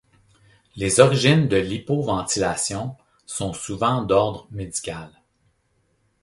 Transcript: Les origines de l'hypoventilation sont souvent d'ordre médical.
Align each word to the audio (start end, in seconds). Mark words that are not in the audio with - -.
Les 0.77 0.99
origines 0.99 1.47
de 1.47 1.57
l'hypoventilation 1.57 2.97
sont 3.27 3.53
souvent 3.53 4.01
d'ordre 4.03 4.47
médical. 4.49 5.11